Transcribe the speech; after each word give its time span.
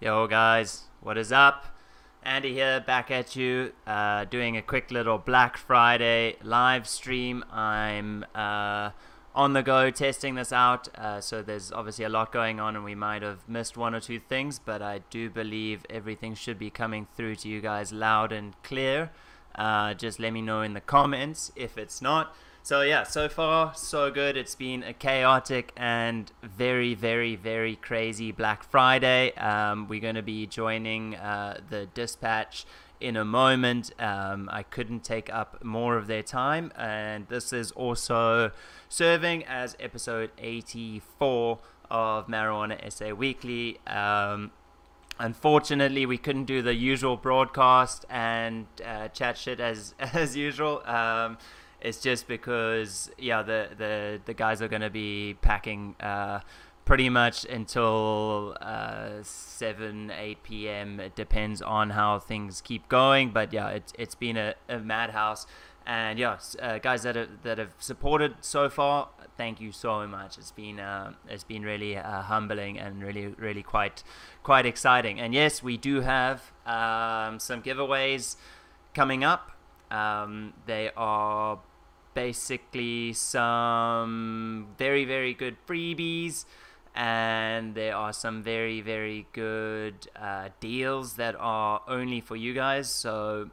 Yo, 0.00 0.26
guys, 0.26 0.86
what 1.02 1.16
is 1.16 1.30
up? 1.30 1.66
Andy 2.24 2.52
here, 2.52 2.80
back 2.80 3.12
at 3.12 3.36
you, 3.36 3.72
uh, 3.86 4.24
doing 4.24 4.56
a 4.56 4.60
quick 4.60 4.90
little 4.90 5.18
Black 5.18 5.56
Friday 5.56 6.34
live 6.42 6.88
stream. 6.88 7.44
I'm 7.52 8.26
uh, 8.34 8.90
on 9.36 9.52
the 9.52 9.62
go 9.62 9.90
testing 9.90 10.34
this 10.34 10.52
out, 10.52 10.88
uh, 10.96 11.20
so 11.20 11.42
there's 11.42 11.70
obviously 11.70 12.04
a 12.04 12.08
lot 12.08 12.32
going 12.32 12.58
on, 12.58 12.74
and 12.74 12.84
we 12.84 12.96
might 12.96 13.22
have 13.22 13.48
missed 13.48 13.76
one 13.76 13.94
or 13.94 14.00
two 14.00 14.18
things, 14.18 14.58
but 14.58 14.82
I 14.82 15.02
do 15.10 15.30
believe 15.30 15.86
everything 15.88 16.34
should 16.34 16.58
be 16.58 16.70
coming 16.70 17.06
through 17.16 17.36
to 17.36 17.48
you 17.48 17.60
guys 17.60 17.92
loud 17.92 18.32
and 18.32 18.60
clear. 18.64 19.12
Uh, 19.54 19.94
just 19.94 20.18
let 20.18 20.32
me 20.32 20.42
know 20.42 20.62
in 20.62 20.74
the 20.74 20.80
comments 20.80 21.52
if 21.54 21.78
it's 21.78 22.02
not. 22.02 22.34
So 22.64 22.80
yeah, 22.80 23.02
so 23.02 23.28
far 23.28 23.74
so 23.74 24.10
good. 24.10 24.38
It's 24.38 24.54
been 24.54 24.82
a 24.84 24.94
chaotic 24.94 25.70
and 25.76 26.32
very, 26.42 26.94
very, 26.94 27.36
very 27.36 27.76
crazy 27.76 28.32
Black 28.32 28.62
Friday. 28.62 29.34
Um, 29.34 29.86
we're 29.86 30.00
going 30.00 30.14
to 30.14 30.22
be 30.22 30.46
joining 30.46 31.14
uh, 31.14 31.60
the 31.68 31.84
dispatch 31.92 32.64
in 33.02 33.18
a 33.18 33.24
moment. 33.24 33.90
Um, 34.00 34.48
I 34.50 34.62
couldn't 34.62 35.04
take 35.04 35.30
up 35.30 35.62
more 35.62 35.98
of 35.98 36.06
their 36.06 36.22
time, 36.22 36.72
and 36.74 37.28
this 37.28 37.52
is 37.52 37.70
also 37.72 38.50
serving 38.88 39.44
as 39.44 39.76
episode 39.78 40.30
84 40.38 41.58
of 41.90 42.28
Marijuana 42.28 42.90
SA 42.90 43.10
Weekly. 43.10 43.78
Um, 43.86 44.52
unfortunately, 45.18 46.06
we 46.06 46.16
couldn't 46.16 46.46
do 46.46 46.62
the 46.62 46.74
usual 46.74 47.18
broadcast 47.18 48.06
and 48.08 48.64
uh, 48.82 49.08
chat 49.08 49.36
shit 49.36 49.60
as 49.60 49.94
as 49.98 50.34
usual. 50.34 50.82
Um, 50.86 51.36
it's 51.84 52.00
just 52.00 52.26
because 52.26 53.10
yeah, 53.18 53.42
the 53.42 53.68
the 53.76 54.20
the 54.24 54.34
guys 54.34 54.60
are 54.62 54.68
going 54.68 54.82
to 54.82 54.90
be 54.90 55.36
packing. 55.40 55.94
Uh, 56.00 56.40
pretty 56.84 57.08
much 57.08 57.46
until 57.46 58.54
uh, 58.60 59.22
7 59.22 60.10
8 60.10 60.42
p.m 60.42 61.00
it 61.00 61.14
depends 61.14 61.62
on 61.62 61.88
how 61.88 62.18
things 62.18 62.60
keep 62.60 62.86
going 62.88 63.30
but 63.30 63.54
yeah 63.54 63.70
it's, 63.70 63.94
it's 63.98 64.14
been 64.14 64.36
a, 64.36 64.54
a 64.68 64.78
madhouse. 64.78 65.46
And 65.86 66.18
yeah 66.18 66.36
uh, 66.60 66.78
guys 66.78 67.04
that 67.04 67.16
have, 67.16 67.42
that 67.42 67.56
have 67.56 67.72
supported 67.78 68.34
so 68.42 68.68
far 68.68 69.08
thank 69.36 69.60
you 69.60 69.72
so 69.72 70.06
much. 70.06 70.38
It's 70.38 70.50
been 70.50 70.80
uh, 70.80 71.12
it's 71.28 71.44
been 71.44 71.62
really 71.62 71.96
uh, 71.96 72.22
humbling 72.22 72.78
and 72.78 73.02
really 73.02 73.28
really 73.28 73.62
quite 73.62 74.02
quite 74.42 74.66
exciting. 74.66 75.18
And 75.20 75.34
yes 75.34 75.62
we 75.62 75.76
do 75.76 76.00
have 76.00 76.52
um, 76.66 77.38
some 77.40 77.62
giveaways 77.62 78.36
coming 78.94 79.24
up. 79.24 79.52
Um, 79.90 80.54
they 80.66 80.90
are 80.96 81.58
basically 82.14 83.12
some 83.12 84.68
very 84.78 85.04
very 85.04 85.34
good 85.34 85.56
freebies 85.66 86.44
and 86.94 87.74
there 87.74 87.96
are 87.96 88.12
some 88.12 88.42
very 88.42 88.80
very 88.80 89.26
good 89.32 90.06
uh, 90.16 90.48
deals 90.60 91.14
that 91.14 91.34
are 91.38 91.82
only 91.88 92.20
for 92.20 92.36
you 92.36 92.54
guys. 92.54 92.88
So 92.88 93.50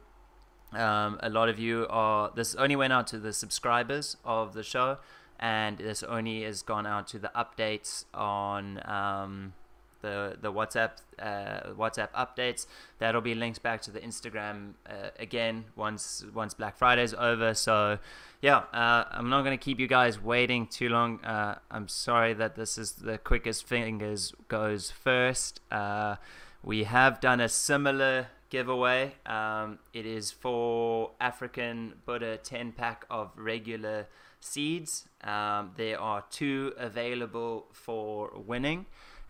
um, 0.72 1.18
a 1.22 1.28
lot 1.28 1.48
of 1.48 1.58
you 1.58 1.86
are 1.90 2.30
this 2.34 2.54
only 2.54 2.76
went 2.76 2.92
out 2.92 3.06
to 3.08 3.18
the 3.18 3.32
subscribers 3.32 4.16
of 4.24 4.54
the 4.54 4.62
show 4.62 4.98
and 5.38 5.78
this 5.78 6.02
only 6.04 6.42
has 6.44 6.62
gone 6.62 6.86
out 6.86 7.08
to 7.08 7.18
the 7.18 7.30
updates 7.34 8.04
on 8.14 8.80
um, 8.88 9.54
the 10.02 10.36
the 10.40 10.52
WhatsApp 10.52 10.90
uh, 11.18 11.72
WhatsApp 11.78 12.10
updates. 12.12 12.66
That'll 12.98 13.20
be 13.20 13.34
linked 13.34 13.62
back 13.62 13.80
to 13.82 13.90
the 13.90 14.00
Instagram 14.00 14.74
uh, 14.86 15.10
again 15.18 15.64
once 15.76 16.24
once 16.34 16.52
Black 16.54 16.76
Friday's 16.76 17.14
over. 17.14 17.54
So 17.54 17.98
yeah, 18.42 18.58
uh, 18.72 19.04
I'm 19.10 19.30
not 19.30 19.42
gonna 19.42 19.56
keep 19.56 19.80
you 19.80 19.86
guys 19.86 20.20
waiting 20.20 20.66
too 20.66 20.88
long. 20.88 21.24
Uh, 21.24 21.58
I'm 21.70 21.88
sorry 21.88 22.34
that 22.34 22.56
this 22.56 22.76
is 22.76 22.92
the 22.92 23.16
quickest 23.18 23.66
fingers 23.66 24.34
goes 24.48 24.90
first. 24.90 25.60
Uh, 25.70 26.16
we 26.62 26.84
have 26.84 27.20
done 27.20 27.40
a 27.40 27.48
similar 27.48 28.28
giveaway. 28.50 29.14
Um, 29.24 29.78
it 29.94 30.04
is 30.04 30.30
for 30.30 31.12
African 31.20 31.94
Buddha 32.04 32.36
10 32.36 32.72
pack 32.72 33.06
of 33.10 33.30
regular 33.34 34.06
seeds. 34.40 35.08
Um, 35.24 35.72
there 35.76 35.98
are 35.98 36.24
two 36.30 36.74
available 36.76 37.66
for 37.72 38.30
winning 38.36 38.86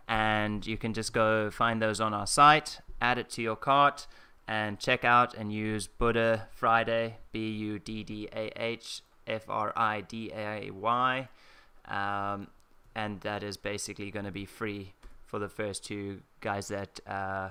and 0.07 0.65
you 0.65 0.77
can 0.77 0.93
just 0.93 1.13
go 1.13 1.49
find 1.49 1.81
those 1.81 2.01
on 2.01 2.13
our 2.13 2.27
site, 2.27 2.79
add 3.01 3.17
it 3.17 3.29
to 3.31 3.41
your 3.41 3.55
cart, 3.55 4.07
and 4.47 4.79
check 4.79 5.05
out 5.05 5.33
and 5.33 5.53
use 5.53 5.87
Buddha 5.87 6.47
Friday, 6.51 7.17
B 7.31 7.49
U 7.51 7.79
D 7.79 8.03
D 8.03 8.27
A 8.35 8.51
H 8.55 9.01
F 9.27 9.49
R 9.49 9.71
I 9.75 10.01
D 10.01 10.31
A 10.35 10.69
Y, 10.71 11.27
um, 11.87 12.47
and 12.95 13.21
that 13.21 13.43
is 13.43 13.57
basically 13.57 14.11
going 14.11 14.25
to 14.25 14.31
be 14.31 14.45
free 14.45 14.93
for 15.25 15.39
the 15.39 15.49
first 15.49 15.85
two 15.85 16.21
guys 16.41 16.67
that 16.67 16.99
uh, 17.07 17.49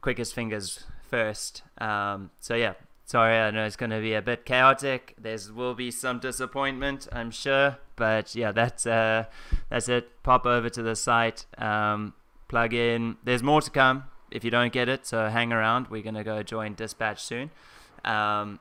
quickest 0.00 0.34
fingers 0.34 0.84
first. 1.08 1.62
Um, 1.78 2.30
so 2.40 2.54
yeah, 2.54 2.74
sorry, 3.10 3.36
I 3.36 3.50
know 3.50 3.64
it's 3.64 3.74
going 3.74 3.90
to 3.90 4.00
be 4.00 4.14
a 4.14 4.22
bit 4.22 4.46
chaotic. 4.46 5.16
There 5.20 5.36
will 5.52 5.74
be 5.74 5.90
some 5.90 6.20
disappointment, 6.20 7.08
I'm 7.10 7.32
sure, 7.32 7.78
but 7.96 8.36
yeah, 8.36 8.52
that's 8.52 8.86
uh, 8.86 9.24
that's 9.68 9.88
it. 9.88 10.22
Pop 10.22 10.46
over 10.46 10.68
to 10.70 10.82
the 10.82 10.94
site, 10.94 11.44
um, 11.58 12.14
plug 12.46 12.72
in. 12.72 13.16
There's 13.24 13.42
more 13.42 13.60
to 13.62 13.70
come 13.70 14.04
if 14.30 14.44
you 14.44 14.50
don't 14.50 14.72
get 14.72 14.88
it, 14.88 15.06
so 15.06 15.28
hang 15.28 15.52
around. 15.52 15.88
We're 15.88 16.02
gonna 16.02 16.22
go 16.22 16.42
join 16.44 16.74
Dispatch 16.74 17.20
soon. 17.20 17.50
Um, 18.04 18.60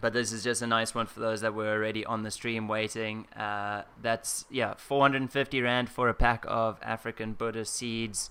but 0.00 0.14
this 0.14 0.32
is 0.32 0.42
just 0.42 0.62
a 0.62 0.66
nice 0.66 0.94
one 0.94 1.06
for 1.06 1.20
those 1.20 1.42
that 1.42 1.54
were 1.54 1.70
already 1.70 2.06
on 2.06 2.22
the 2.22 2.30
stream 2.30 2.66
waiting. 2.66 3.26
Uh, 3.36 3.82
that's 4.00 4.46
yeah, 4.50 4.74
450 4.78 5.60
rand 5.60 5.90
for 5.90 6.08
a 6.08 6.14
pack 6.14 6.44
of 6.48 6.78
African 6.82 7.34
Buddha 7.34 7.66
seeds. 7.66 8.30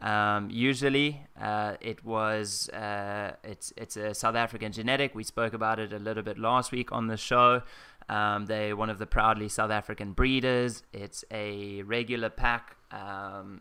Um, 0.00 0.48
usually, 0.50 1.20
uh, 1.40 1.76
it 1.80 2.04
was 2.04 2.68
uh, 2.70 3.32
it's 3.44 3.72
it's 3.76 3.96
a 3.96 4.14
South 4.14 4.34
African 4.34 4.72
genetic. 4.72 5.14
We 5.14 5.24
spoke 5.24 5.52
about 5.52 5.78
it 5.78 5.92
a 5.92 5.98
little 5.98 6.22
bit 6.22 6.38
last 6.38 6.72
week 6.72 6.90
on 6.90 7.06
the 7.06 7.16
show. 7.16 7.62
Um, 8.08 8.46
they're 8.46 8.76
one 8.76 8.90
of 8.90 8.98
the 8.98 9.06
proudly 9.06 9.48
South 9.48 9.70
African 9.70 10.12
breeders. 10.12 10.82
It's 10.92 11.24
a 11.30 11.82
regular 11.82 12.30
pack, 12.30 12.76
um, 12.90 13.60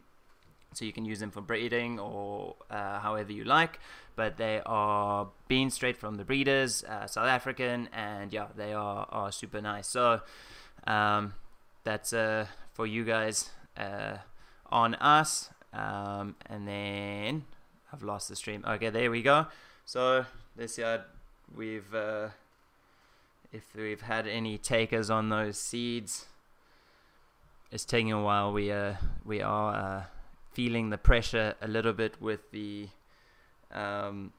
so 0.73 0.85
you 0.85 0.93
can 0.93 1.05
use 1.05 1.19
them 1.19 1.29
for 1.29 1.41
breeding 1.41 1.99
or 1.99 2.55
uh, 2.71 2.99
however 2.99 3.31
you 3.31 3.43
like. 3.43 3.79
But 4.15 4.37
they 4.37 4.61
are 4.65 5.27
being 5.47 5.69
straight 5.69 5.97
from 5.97 6.15
the 6.15 6.23
breeders, 6.23 6.83
uh, 6.83 7.05
South 7.07 7.27
African, 7.27 7.89
and 7.93 8.33
yeah, 8.33 8.47
they 8.55 8.73
are, 8.73 9.07
are 9.09 9.31
super 9.31 9.61
nice. 9.61 9.87
So 9.87 10.21
um, 10.87 11.33
that's 11.83 12.11
uh, 12.13 12.47
for 12.73 12.87
you 12.87 13.03
guys 13.03 13.51
uh, 13.77 14.17
on 14.71 14.95
us. 14.95 15.49
Um, 15.73 16.35
and 16.47 16.67
then 16.67 17.45
I've 17.93 18.03
lost 18.03 18.29
the 18.29 18.35
stream. 18.35 18.63
Okay, 18.67 18.89
there 18.89 19.11
we 19.11 19.21
go. 19.21 19.47
So 19.85 20.25
this 20.55 20.77
year 20.77 21.05
we've 21.55 21.93
uh, 21.93 22.29
if 23.51 23.63
we've 23.75 24.01
had 24.01 24.27
any 24.27 24.57
takers 24.57 25.09
on 25.09 25.29
those 25.29 25.57
seeds. 25.57 26.25
It's 27.71 27.85
taking 27.85 28.11
a 28.11 28.21
while. 28.21 28.51
We 28.51 28.71
uh, 28.71 28.95
we 29.25 29.41
are 29.41 29.75
uh, 29.75 30.03
feeling 30.51 30.89
the 30.89 30.97
pressure 30.97 31.55
a 31.61 31.67
little 31.67 31.93
bit 31.93 32.19
with 32.19 32.51
the 32.51 32.89
um, 33.71 34.33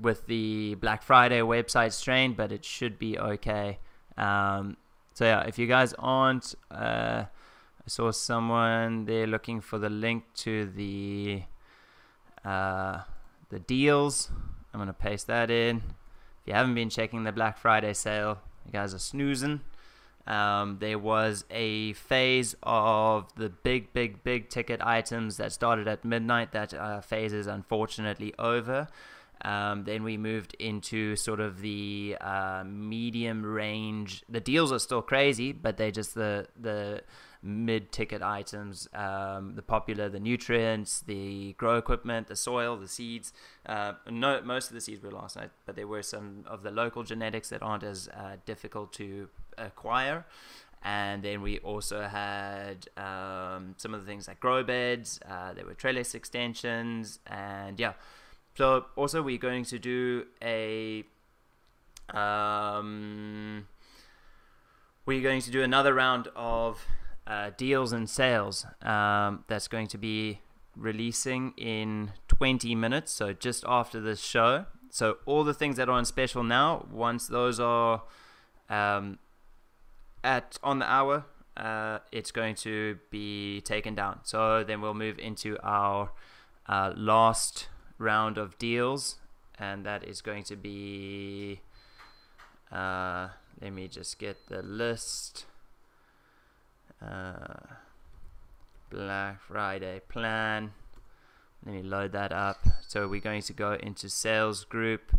with 0.00 0.26
the 0.26 0.74
Black 0.76 1.02
Friday 1.02 1.40
website 1.40 1.92
strain, 1.92 2.34
but 2.34 2.52
it 2.52 2.64
should 2.64 2.98
be 2.98 3.18
okay. 3.18 3.78
Um, 4.16 4.76
so 5.14 5.24
yeah, 5.24 5.42
if 5.42 5.58
you 5.58 5.66
guys 5.66 5.94
aren't, 5.98 6.54
uh, 6.70 7.24
I 7.80 7.88
saw 7.88 8.10
someone 8.10 9.06
there 9.06 9.26
looking 9.26 9.60
for 9.60 9.78
the 9.78 9.88
link 9.88 10.24
to 10.36 10.66
the 10.66 11.42
uh, 12.44 13.00
the 13.48 13.58
deals. 13.58 14.30
I'm 14.72 14.80
gonna 14.80 14.92
paste 14.92 15.26
that 15.26 15.50
in 15.50 15.76
If 15.78 16.46
you 16.46 16.54
haven't 16.54 16.74
been 16.74 16.90
checking 16.90 17.24
the 17.24 17.32
Black 17.32 17.58
Friday 17.58 17.94
sale, 17.94 18.38
you 18.66 18.72
guys 18.72 18.94
are 18.94 18.98
snoozing. 18.98 19.60
Um, 20.26 20.76
there 20.78 20.98
was 20.98 21.44
a 21.50 21.94
phase 21.94 22.54
of 22.62 23.34
the 23.34 23.48
big, 23.48 23.92
big, 23.92 24.22
big 24.22 24.48
ticket 24.48 24.80
items 24.82 25.38
that 25.38 25.50
started 25.52 25.88
at 25.88 26.04
midnight. 26.04 26.52
That 26.52 26.74
uh, 26.74 27.00
phase 27.00 27.32
is 27.32 27.46
unfortunately 27.46 28.34
over. 28.38 28.88
Um, 29.42 29.84
then 29.84 30.04
we 30.04 30.18
moved 30.18 30.54
into 30.58 31.16
sort 31.16 31.40
of 31.40 31.62
the 31.62 32.16
uh, 32.20 32.62
medium 32.66 33.42
range. 33.42 34.22
The 34.28 34.40
deals 34.40 34.70
are 34.70 34.78
still 34.78 35.00
crazy, 35.00 35.52
but 35.52 35.78
they 35.78 35.90
just 35.90 36.14
the 36.14 36.46
the 36.60 37.02
mid-ticket 37.42 38.22
items, 38.22 38.88
um, 38.92 39.54
the 39.54 39.62
popular, 39.62 40.08
the 40.08 40.20
nutrients, 40.20 41.00
the 41.00 41.54
grow 41.54 41.76
equipment, 41.76 42.28
the 42.28 42.36
soil, 42.36 42.76
the 42.76 42.88
seeds. 42.88 43.32
Uh, 43.64 43.94
no, 44.10 44.40
most 44.42 44.68
of 44.68 44.74
the 44.74 44.80
seeds 44.80 45.02
were 45.02 45.10
last 45.10 45.36
night, 45.36 45.50
but 45.64 45.76
there 45.76 45.86
were 45.86 46.02
some 46.02 46.44
of 46.46 46.62
the 46.62 46.70
local 46.70 47.02
genetics 47.02 47.48
that 47.48 47.62
aren't 47.62 47.82
as 47.82 48.08
uh, 48.08 48.36
difficult 48.44 48.92
to 48.92 49.28
acquire. 49.56 50.26
And 50.82 51.22
then 51.22 51.42
we 51.42 51.58
also 51.58 52.02
had 52.02 52.88
um, 52.96 53.74
some 53.76 53.92
of 53.92 54.00
the 54.00 54.06
things 54.06 54.28
like 54.28 54.40
grow 54.40 54.62
beds. 54.62 55.20
Uh, 55.28 55.52
there 55.52 55.66
were 55.66 55.74
trellis 55.74 56.14
extensions, 56.14 57.18
and 57.26 57.78
yeah. 57.78 57.92
So 58.56 58.86
also 58.96 59.22
we're 59.22 59.38
going 59.38 59.64
to 59.64 59.78
do 59.78 60.26
a 60.42 61.04
um, 62.14 63.66
we're 65.04 65.22
going 65.22 65.42
to 65.42 65.50
do 65.50 65.62
another 65.62 65.92
round 65.94 66.28
of 66.34 66.86
uh, 67.30 67.50
deals 67.56 67.92
and 67.92 68.10
sales 68.10 68.66
um, 68.82 69.44
that's 69.46 69.68
going 69.68 69.86
to 69.86 69.96
be 69.96 70.40
releasing 70.76 71.52
in 71.56 72.10
20 72.26 72.74
minutes, 72.74 73.12
so 73.12 73.32
just 73.32 73.64
after 73.68 74.00
this 74.00 74.20
show. 74.20 74.66
So 74.90 75.18
all 75.26 75.44
the 75.44 75.54
things 75.54 75.76
that 75.76 75.88
are 75.88 75.92
on 75.92 76.04
special 76.04 76.42
now, 76.42 76.86
once 76.90 77.28
those 77.28 77.60
are 77.60 78.02
um, 78.68 79.20
at 80.24 80.58
on 80.64 80.80
the 80.80 80.90
hour, 80.90 81.24
uh, 81.56 82.00
it's 82.10 82.32
going 82.32 82.56
to 82.56 82.98
be 83.10 83.60
taken 83.60 83.94
down. 83.94 84.20
So 84.24 84.64
then 84.64 84.80
we'll 84.80 84.94
move 84.94 85.18
into 85.20 85.56
our 85.62 86.10
uh, 86.68 86.92
last 86.96 87.68
round 87.98 88.38
of 88.38 88.58
deals, 88.58 89.20
and 89.56 89.86
that 89.86 90.02
is 90.02 90.20
going 90.20 90.42
to 90.44 90.56
be. 90.56 91.60
Uh, 92.72 93.28
let 93.60 93.72
me 93.72 93.86
just 93.86 94.18
get 94.18 94.48
the 94.48 94.62
list. 94.62 95.44
Uh, 97.04 97.74
Black 98.90 99.40
Friday 99.40 100.00
plan. 100.08 100.72
Let 101.64 101.74
me 101.74 101.82
load 101.82 102.12
that 102.12 102.32
up. 102.32 102.58
So 102.86 103.06
we're 103.06 103.20
going 103.20 103.42
to 103.42 103.52
go 103.52 103.74
into 103.74 104.08
sales 104.08 104.64
group 104.64 105.12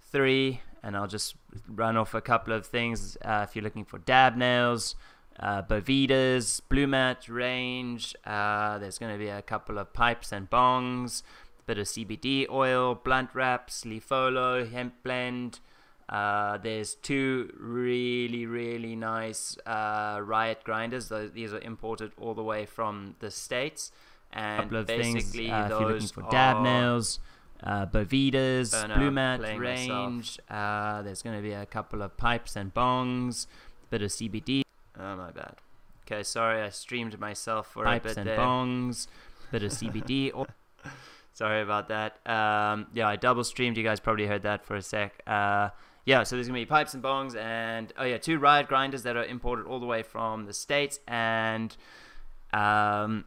three, 0.00 0.60
and 0.82 0.96
I'll 0.96 1.06
just 1.06 1.36
run 1.68 1.96
off 1.96 2.14
a 2.14 2.20
couple 2.20 2.52
of 2.52 2.66
things. 2.66 3.16
Uh, 3.24 3.46
if 3.48 3.54
you're 3.54 3.62
looking 3.62 3.84
for 3.84 3.98
dab 3.98 4.36
nails, 4.36 4.96
uh, 5.38 5.62
Bovedas, 5.62 6.60
Blue 6.68 6.86
Mat 6.86 7.28
range, 7.28 8.14
uh, 8.24 8.78
there's 8.78 8.98
going 8.98 9.12
to 9.12 9.18
be 9.18 9.28
a 9.28 9.42
couple 9.42 9.78
of 9.78 9.92
pipes 9.92 10.32
and 10.32 10.50
bongs, 10.50 11.22
a 11.60 11.62
bit 11.64 11.78
of 11.78 11.86
CBD 11.86 12.48
oil, 12.50 12.94
blunt 12.94 13.30
wraps, 13.34 13.84
Lifolo, 13.84 14.70
hemp 14.70 14.94
blend. 15.02 15.60
Uh, 16.12 16.58
there's 16.58 16.94
two 16.96 17.50
really, 17.58 18.44
really 18.44 18.94
nice 18.94 19.56
uh, 19.64 20.20
Riot 20.22 20.62
grinders. 20.62 21.10
These 21.32 21.54
are 21.54 21.60
imported 21.60 22.12
all 22.20 22.34
the 22.34 22.42
way 22.42 22.66
from 22.66 23.16
the 23.20 23.30
States. 23.30 23.92
And 24.30 24.62
couple 24.64 24.76
of 24.78 24.86
basically, 24.86 25.48
things 25.48 25.52
uh, 25.52 25.62
if 25.64 25.70
you're 25.70 25.80
looking 25.80 25.92
those 26.00 26.10
for 26.10 26.22
dab 26.30 26.62
nails, 26.62 27.18
uh, 27.62 27.86
Bovedas, 27.86 28.74
Oh, 28.74 28.94
Blue 28.94 29.10
Mat 29.10 29.40
range. 29.58 30.38
Uh, 30.50 31.00
there's 31.02 31.22
going 31.22 31.36
to 31.36 31.42
be 31.42 31.52
a 31.52 31.64
couple 31.66 32.02
of 32.02 32.16
pipes 32.16 32.56
and 32.56 32.72
bongs, 32.74 33.46
a 33.84 33.86
bit 33.90 34.02
of 34.02 34.10
CBD 34.10 34.62
Oh, 34.98 35.16
my 35.16 35.30
bad. 35.30 35.54
Okay, 36.06 36.22
sorry, 36.22 36.60
I 36.60 36.68
streamed 36.68 37.18
myself 37.18 37.68
for 37.68 37.84
a 37.84 37.86
pipes 37.86 38.08
bit 38.08 38.16
and 38.18 38.26
there. 38.28 38.38
bongs, 38.38 39.06
bit 39.50 39.62
of 39.62 39.72
CBD. 39.72 40.46
Sorry 41.34 41.62
about 41.62 41.88
that. 41.88 42.18
Um, 42.26 42.88
yeah, 42.92 43.08
I 43.08 43.16
double 43.16 43.42
streamed. 43.44 43.78
You 43.78 43.82
guys 43.82 44.00
probably 44.00 44.26
heard 44.26 44.42
that 44.42 44.66
for 44.66 44.76
a 44.76 44.82
sec. 44.82 45.22
Yeah, 46.04 46.24
so 46.24 46.36
there's 46.36 46.48
gonna 46.48 46.58
be 46.58 46.66
pipes 46.66 46.94
and 46.94 47.02
bongs, 47.02 47.36
and 47.36 47.92
oh 47.96 48.04
yeah, 48.04 48.18
two 48.18 48.38
riot 48.38 48.68
grinders 48.68 49.04
that 49.04 49.16
are 49.16 49.24
imported 49.24 49.66
all 49.66 49.78
the 49.78 49.86
way 49.86 50.02
from 50.02 50.46
the 50.46 50.52
states, 50.52 50.98
and 51.06 51.76
um, 52.52 53.24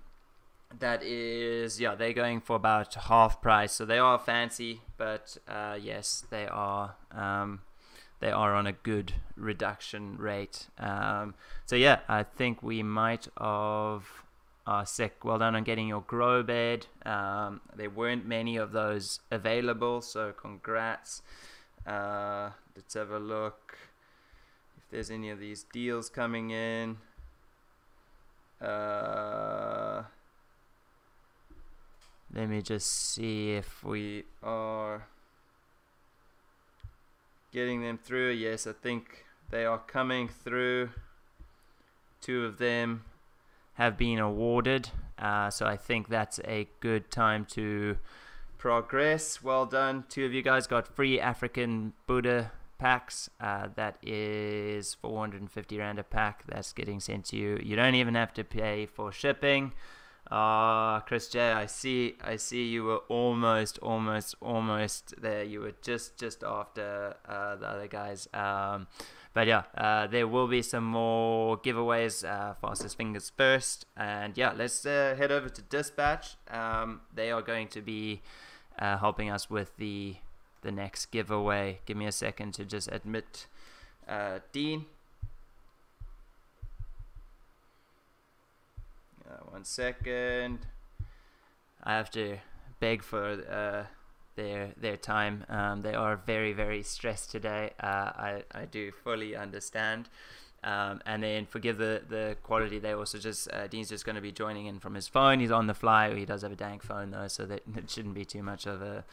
that 0.80 1.02
is 1.04 1.80
yeah, 1.80 1.96
they're 1.96 2.14
going 2.14 2.42
for 2.42 2.56
about 2.56 2.94
half 2.96 3.42
price. 3.42 3.72
So 3.72 3.86
they 3.86 4.00
are 4.00 4.20
fancy, 4.20 4.82
but 4.98 5.38
uh, 5.48 5.78
yes, 5.82 6.26
they 6.30 6.48
are. 6.48 6.96
Um, 7.12 7.62
they 8.20 8.32
are 8.32 8.56
on 8.56 8.66
a 8.66 8.72
good 8.72 9.14
reduction 9.36 10.18
rate. 10.18 10.68
Um, 10.80 11.36
so 11.66 11.76
yeah, 11.76 12.00
I 12.08 12.24
think 12.24 12.64
we 12.64 12.82
might 12.82 13.28
have 13.40 14.04
uh, 14.66 14.86
sick. 14.86 15.24
Well 15.24 15.40
done 15.40 15.56
on 15.56 15.64
getting 15.64 15.88
your 15.88 16.02
grow 16.02 16.42
bed. 16.44 16.88
Um, 17.06 17.62
there 17.76 17.90
weren't 17.90 18.26
many 18.26 18.58
of 18.58 18.72
those 18.72 19.20
available, 19.32 20.02
so 20.02 20.32
congrats. 20.32 21.22
Uh, 21.86 22.50
let's 22.76 22.94
have 22.96 23.12
a 23.12 23.20
look 23.20 23.78
if 24.78 24.90
there's 24.90 25.12
any 25.12 25.30
of 25.30 25.40
these 25.40 25.64
deals 25.72 26.10
coming 26.10 26.50
in. 26.50 26.98
Uh, 28.60 30.04
let 32.34 32.50
me 32.50 32.62
just 32.62 32.92
see 33.14 33.52
if 33.52 33.84
we 33.84 34.24
are 34.42 35.08
getting 37.52 37.82
them 37.82 37.98
through. 37.98 38.32
Yes, 38.32 38.66
I 38.66 38.74
think 38.74 39.26
they 39.52 39.66
are 39.66 39.78
coming 39.78 40.28
through. 40.28 40.90
Two 42.22 42.46
of 42.46 42.58
them 42.58 43.06
have 43.76 43.98
been 43.98 44.18
awarded, 44.18 44.90
uh, 45.20 45.52
so 45.52 45.68
I 45.68 45.78
think 45.78 46.08
that's 46.08 46.40
a 46.46 46.68
good 46.80 47.12
time 47.12 47.46
to 47.52 47.98
progress. 48.58 49.44
Well 49.44 49.66
done. 49.66 50.06
Two 50.10 50.26
of 50.26 50.34
you 50.34 50.42
guys 50.42 50.68
got 50.68 50.88
free 50.88 51.20
African 51.20 51.94
Buddha 52.08 52.52
packs. 52.78 53.30
Uh, 53.40 53.68
that 53.76 53.98
is 54.02 54.96
450 54.96 55.78
Rand 55.78 56.00
a 56.00 56.04
pack. 56.04 56.44
That's 56.48 56.74
getting 56.74 57.00
sent 57.00 57.26
to 57.26 57.38
you. 57.38 57.60
You 57.64 57.76
don't 57.76 57.96
even 57.96 58.16
have 58.16 58.34
to 58.36 58.44
pay 58.44 58.86
for 58.86 59.12
shipping. 59.12 59.74
Ah, 60.32 61.04
Chris 61.08 61.28
J, 61.30 61.52
I 61.52 61.66
see. 61.68 62.16
I 62.24 62.38
see. 62.38 62.66
You 62.66 62.84
were 62.84 63.02
almost, 63.10 63.78
almost, 63.80 64.36
almost 64.42 65.14
there. 65.22 65.44
You 65.44 65.62
were 65.62 65.74
just, 65.82 66.18
just 66.18 66.44
after 66.44 67.16
uh, 67.28 67.56
the 67.58 67.68
other 67.68 67.88
guys. 67.88 68.28
Um, 68.34 68.88
but 69.36 69.48
yeah, 69.48 69.64
uh, 69.78 70.08
there 70.08 70.28
will 70.28 70.48
be 70.48 70.62
some 70.62 70.86
more 70.86 71.58
giveaways. 71.58 72.24
Uh, 72.28 72.54
fastest 72.54 72.98
fingers 72.98 73.32
first, 73.36 73.86
and 73.98 74.38
yeah, 74.38 74.54
let's 74.56 74.86
uh, 74.86 75.14
head 75.18 75.30
over 75.30 75.50
to 75.50 75.62
Dispatch. 75.62 76.38
Um, 76.50 77.02
they 77.14 77.32
are 77.32 77.42
going 77.42 77.68
to 77.68 77.82
be 77.82 78.22
uh, 78.80 78.98
helping 78.98 79.30
us 79.30 79.50
with 79.50 79.76
the 79.76 80.16
the 80.62 80.72
next 80.72 81.08
giveaway. 81.08 81.80
Give 81.86 81.98
me 81.98 82.08
a 82.08 82.14
second 82.14 82.54
to 82.54 82.64
just 82.64 82.90
admit 82.92 83.48
uh, 84.08 84.40
Dean. 84.54 84.86
Uh, 89.30 89.45
one 89.56 89.64
second. 89.64 90.60
I 91.82 91.94
have 91.94 92.12
to 92.12 92.40
beg 92.82 93.02
for 93.02 93.26
uh, 93.50 93.86
their 94.36 94.74
their 94.76 94.98
time. 94.98 95.46
Um, 95.48 95.82
they 95.82 95.94
are 95.94 96.18
very 96.18 96.52
very 96.52 96.84
stressed 96.84 97.32
today. 97.32 97.72
Uh, 97.82 98.10
I 98.30 98.44
I 98.52 98.66
do 98.66 98.92
fully 98.92 99.34
understand. 99.36 100.10
Um, 100.62 101.00
and 101.06 101.22
then 101.22 101.46
forgive 101.46 101.78
the, 101.78 102.02
the 102.10 102.38
quality. 102.42 102.80
They 102.80 102.94
also 102.94 103.20
just 103.20 103.48
uh, 103.54 103.68
Dean's 103.68 103.90
just 103.90 104.04
going 104.04 104.16
to 104.16 104.22
be 104.22 104.32
joining 104.32 104.66
in 104.66 104.80
from 104.80 104.96
his 104.96 105.08
phone. 105.08 105.40
He's 105.40 105.52
on 105.52 105.68
the 105.68 105.76
fly. 105.76 106.14
He 106.16 106.26
does 106.26 106.42
have 106.42 106.52
a 106.52 106.56
dank 106.56 106.82
phone 106.84 107.12
though, 107.12 107.28
so 107.28 107.46
that 107.46 107.62
it 107.78 107.90
shouldn't 107.90 108.16
be 108.16 108.26
too 108.26 108.44
much 108.44 108.66
of 108.66 108.82
a 108.82 109.06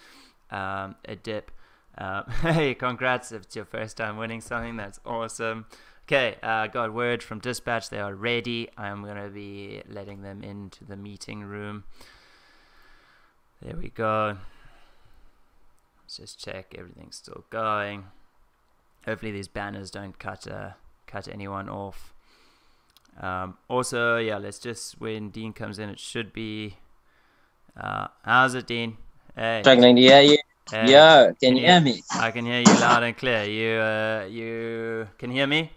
um, 0.50 0.96
a 1.04 1.14
dip. 1.14 1.52
Um, 1.98 2.24
hey, 2.42 2.74
congrats! 2.74 3.30
If 3.30 3.42
it's 3.42 3.54
your 3.54 3.66
first 3.66 3.96
time 3.96 4.16
winning 4.16 4.40
something, 4.40 4.76
that's 4.76 4.98
awesome. 5.06 5.66
Okay, 6.06 6.36
uh, 6.42 6.66
got 6.66 6.92
word 6.92 7.22
from 7.22 7.38
dispatch. 7.38 7.88
They 7.88 8.00
are 8.00 8.14
ready. 8.14 8.68
I'm 8.76 9.02
going 9.02 9.16
to 9.16 9.28
be 9.28 9.82
letting 9.88 10.22
them 10.22 10.42
into 10.42 10.84
the 10.84 10.96
meeting 10.96 11.42
room. 11.44 11.84
There 13.62 13.76
we 13.76 13.90
go. 13.90 14.38
Let's 16.02 16.16
just 16.16 16.44
check 16.44 16.74
everything's 16.76 17.16
still 17.16 17.44
going. 17.50 18.04
Hopefully 19.06 19.30
these 19.32 19.48
banners 19.48 19.90
don't 19.90 20.18
cut 20.18 20.46
uh, 20.50 20.70
cut 21.06 21.28
anyone 21.28 21.68
off. 21.68 22.12
Um, 23.20 23.56
also, 23.68 24.16
yeah, 24.18 24.38
let's 24.38 24.58
just 24.58 25.00
when 25.00 25.30
Dean 25.30 25.52
comes 25.52 25.78
in, 25.78 25.88
it 25.88 26.00
should 26.00 26.32
be. 26.32 26.76
Uh, 27.76 28.08
how's 28.24 28.54
it, 28.54 28.66
Dean? 28.66 28.96
Hey. 29.36 29.60
Struggling 29.62 29.96
to 29.96 30.02
hear 30.02 30.20
you. 30.20 30.38
hey. 30.70 30.90
Yo, 30.90 31.34
can 31.40 31.56
you 31.56 31.64
hear 31.64 31.80
me? 31.80 32.02
I 32.12 32.32
can 32.32 32.44
hear 32.44 32.58
you 32.58 32.74
loud 32.74 33.04
and 33.04 33.16
clear. 33.16 33.44
You 33.44 33.80
uh, 33.80 34.26
you 34.28 35.08
can 35.18 35.30
hear 35.30 35.46
me? 35.46 35.70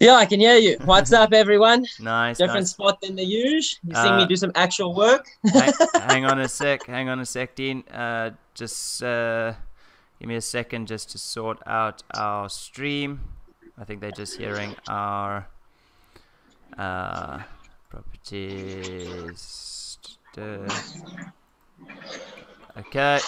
Yeah, 0.00 0.14
I 0.14 0.24
can 0.24 0.40
hear 0.40 0.56
you. 0.56 0.78
What's 0.86 1.12
up, 1.12 1.34
everyone? 1.34 1.84
Nice. 2.00 2.38
Different 2.38 2.60
nice. 2.60 2.70
spot 2.70 3.02
than 3.02 3.16
the 3.16 3.22
usual. 3.22 3.80
You 3.84 3.94
see 3.94 4.10
me 4.16 4.22
Uh, 4.22 4.24
do 4.24 4.34
some 4.34 4.50
actual 4.54 4.94
work. 4.94 5.26
hang, 5.52 5.72
hang 5.92 6.24
on 6.24 6.40
a 6.40 6.48
sec. 6.48 6.86
Hang 6.86 7.10
on 7.10 7.20
a 7.20 7.26
sec, 7.26 7.54
Dean. 7.54 7.84
Uh, 7.88 8.30
just 8.54 9.02
uh, 9.02 9.52
give 10.18 10.26
me 10.28 10.36
a 10.36 10.40
second 10.40 10.88
just 10.88 11.10
to 11.10 11.18
sort 11.18 11.58
out 11.66 12.02
our 12.14 12.48
stream. 12.48 13.20
I 13.78 13.84
think 13.84 14.00
they're 14.00 14.10
just 14.10 14.38
hearing 14.38 14.74
our 14.88 15.46
uh, 16.78 17.40
properties. 17.90 19.36
Okay, 22.78 23.18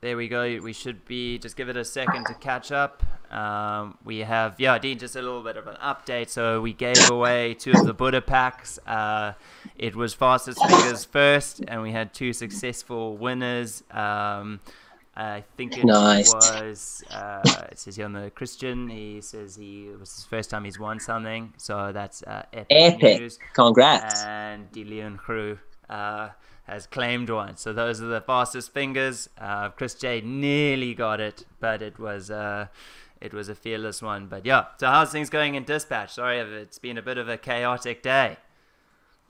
there 0.00 0.16
we 0.16 0.28
go. 0.28 0.60
We 0.62 0.72
should 0.72 1.04
be 1.06 1.38
just 1.38 1.56
give 1.56 1.68
it 1.68 1.76
a 1.76 1.84
second 1.84 2.26
to 2.26 2.34
catch 2.34 2.70
up. 2.70 3.02
Um, 3.34 3.98
we 4.04 4.20
have 4.20 4.60
yeah, 4.60 4.78
Dean, 4.78 4.98
just 4.98 5.16
a 5.16 5.22
little 5.22 5.42
bit 5.42 5.56
of 5.56 5.66
an 5.66 5.76
update. 5.82 6.28
So 6.28 6.60
we 6.60 6.72
gave 6.72 7.10
away 7.10 7.54
two 7.54 7.72
of 7.72 7.84
the 7.84 7.92
Buddha 7.94 8.20
packs. 8.22 8.78
Uh, 8.86 9.32
it 9.76 9.96
was 9.96 10.14
fastest 10.14 10.58
fingers 10.64 11.04
first, 11.04 11.60
and 11.66 11.82
we 11.82 11.92
had 11.92 12.14
two 12.14 12.32
successful 12.32 13.16
winners. 13.16 13.82
Um, 13.90 14.60
I 15.16 15.44
think 15.56 15.76
it 15.78 15.84
Nice. 15.84 16.32
was. 16.32 17.04
Uh, 17.10 17.40
it 17.70 17.78
says 17.78 17.96
here 17.96 18.04
on 18.06 18.12
the 18.12 18.30
Christian. 18.30 18.88
He 18.88 19.20
says 19.20 19.56
he 19.56 19.86
it 19.88 19.98
was 19.98 20.14
his 20.14 20.24
first 20.24 20.50
time 20.50 20.64
he's 20.64 20.78
won 20.78 21.00
something. 21.00 21.52
So 21.56 21.92
that's 21.92 22.22
uh, 22.24 22.44
epic, 22.52 22.66
Epic. 22.70 23.20
news 23.20 23.38
Congrats. 23.52 24.22
and 24.24 24.70
DeLeon 24.72 25.16
Crew 25.18 25.58
uh, 25.88 26.30
has 26.64 26.86
claimed 26.86 27.30
one. 27.30 27.56
So 27.56 27.72
those 27.72 28.00
are 28.02 28.06
the 28.06 28.20
fastest 28.20 28.72
fingers. 28.72 29.28
Uh, 29.40 29.68
Chris 29.70 29.94
J 29.94 30.20
nearly 30.20 30.94
got 30.94 31.20
it, 31.20 31.44
but 31.60 31.80
it 31.82 31.98
was 31.98 32.30
uh, 32.30 32.66
it 33.24 33.32
was 33.32 33.48
a 33.48 33.54
fearless 33.54 34.02
one. 34.02 34.26
But 34.26 34.44
yeah, 34.44 34.66
so 34.78 34.86
how's 34.86 35.10
things 35.10 35.30
going 35.30 35.54
in 35.54 35.64
dispatch? 35.64 36.14
Sorry 36.14 36.38
if 36.38 36.48
it's 36.48 36.78
been 36.78 36.98
a 36.98 37.02
bit 37.02 37.16
of 37.16 37.28
a 37.28 37.38
chaotic 37.38 38.02
day. 38.02 38.36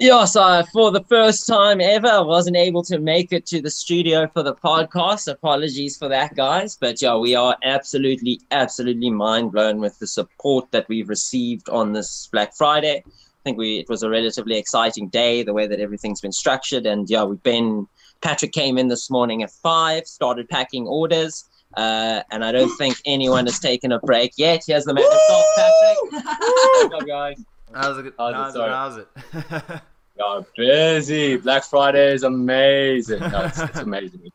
Yeah, 0.01 0.25
so 0.25 0.65
for 0.73 0.91
the 0.91 1.05
first 1.05 1.47
time 1.47 1.81
ever, 1.81 2.09
I 2.09 2.21
wasn't 2.21 2.57
able 2.57 2.83
to 2.83 2.99
make 2.99 3.33
it 3.33 3.47
to 3.47 3.63
the 3.63 3.71
studio 3.71 4.27
for 4.27 4.43
the 4.43 4.57
podcast. 4.57 5.33
Apologies 5.33 5.97
for 5.97 6.09
that, 6.09 6.35
guys. 6.35 6.77
But 6.77 7.01
yeah, 7.01 7.17
we 7.17 7.37
are 7.37 7.57
absolutely, 7.63 8.41
absolutely 8.51 9.11
mind 9.11 9.53
blown 9.53 9.79
with 9.79 9.97
the 10.01 10.09
support 10.09 10.69
that 10.73 10.89
we've 10.89 11.09
received 11.09 11.69
on 11.69 11.93
this 11.93 12.29
Black 12.33 12.57
Friday. 12.57 13.05
I 13.07 13.41
think 13.45 13.57
we 13.57 13.79
it 13.79 13.89
was 13.89 14.03
a 14.03 14.11
relatively 14.11 14.57
exciting 14.59 15.09
day, 15.11 15.45
the 15.45 15.53
way 15.53 15.69
that 15.69 15.79
everything's 15.79 16.21
been 16.21 16.33
structured. 16.33 16.87
And 16.87 17.09
yeah, 17.09 17.23
we've 17.23 17.43
been 17.45 17.87
Patrick 18.21 18.51
came 18.51 18.79
in 18.79 18.89
this 18.89 19.09
morning 19.11 19.45
at 19.45 19.53
five, 19.53 20.09
started 20.09 20.49
packing 20.49 20.89
orders. 20.89 21.45
Uh, 21.77 22.23
and 22.31 22.45
I 22.45 22.53
don't 22.53 22.75
think 22.77 22.97
anyone 23.07 23.47
has 23.47 23.59
taken 23.59 23.93
a 23.93 23.99
break 24.01 24.33
yet. 24.37 24.63
Here's 24.67 24.85
the 24.85 24.95
man 24.95 25.05
himself, 25.05 25.45
Patrick. 25.57 26.25
Good 26.91 26.91
job, 26.91 27.07
guys. 27.07 27.45
How's 27.75 27.99
it? 27.99 28.15
How's 28.19 28.33
it, 28.33 28.37
How's 28.37 28.97
it? 28.97 29.09
sorry. 29.33 29.41
How's 29.43 29.73
it? 29.73 29.81
Yeah, 30.17 30.41
busy. 30.57 31.37
Black 31.39 31.65
Friday 31.65 32.13
is 32.13 32.23
amazing. 32.23 33.19
No, 33.19 33.47
it's, 33.47 33.59
it's 33.59 33.79
amazing. 33.81 34.31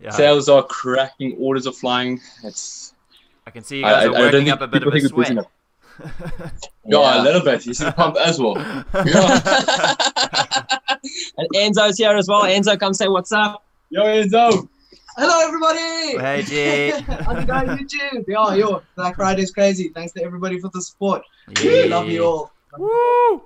yeah, 0.00 0.08
Sales 0.08 0.48
are 0.48 0.62
cracking. 0.62 1.36
Orders 1.38 1.66
are 1.66 1.72
flying. 1.74 2.18
It's 2.42 2.94
I 3.46 3.50
can 3.50 3.62
see 3.62 3.76
you 3.76 3.82
guys 3.82 4.06
are 4.06 4.12
working 4.12 4.48
up 4.48 4.62
a 4.62 4.66
bit 4.66 4.82
of 4.84 4.88
a 4.88 4.90
people 4.92 5.22
think 5.22 5.34
sweat. 5.38 5.46
we're. 6.00 6.50
Yeah, 6.86 7.20
a 7.20 7.22
little 7.22 7.42
bit. 7.42 7.66
You 7.66 7.74
see 7.74 7.84
the 7.84 7.92
pump 7.92 8.16
as 8.16 8.38
well. 8.40 8.56
Yeah. 9.04 9.40
and 11.36 11.48
Enzo's 11.56 11.98
here 11.98 12.16
as 12.16 12.26
well. 12.28 12.44
Enzo, 12.44 12.80
come 12.80 12.94
say 12.94 13.08
what's 13.08 13.32
up. 13.32 13.62
Yo, 13.90 14.02
Enzo. 14.04 14.66
Hello, 15.14 15.46
everybody. 15.46 16.16
Hey, 16.18 16.42
G. 16.42 16.90
How's 16.90 17.42
it 17.42 17.46
going, 17.46 17.66
YouTube? 17.66 18.26
Yo, 18.26 18.54
yo, 18.54 18.82
Black 18.96 19.16
Friday's 19.16 19.50
crazy. 19.50 19.88
Thanks 19.90 20.12
to 20.14 20.24
everybody 20.24 20.58
for 20.58 20.70
the 20.72 20.80
support. 20.80 21.22
We 21.62 21.86
love 21.86 22.08
you 22.08 22.24
all. 22.24 22.52
Woo! 22.78 23.42